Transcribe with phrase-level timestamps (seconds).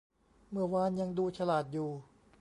[0.51, 1.89] เมื่อวานยังดูฉลาดอยู่